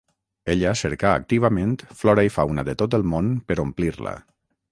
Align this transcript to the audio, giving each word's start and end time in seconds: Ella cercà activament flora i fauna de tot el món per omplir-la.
Ella 0.53 0.69
cercà 0.79 1.11
activament 1.17 1.75
flora 2.01 2.25
i 2.29 2.33
fauna 2.37 2.65
de 2.71 2.77
tot 2.83 2.99
el 3.01 3.07
món 3.13 3.31
per 3.51 3.61
omplir-la. 3.67 4.15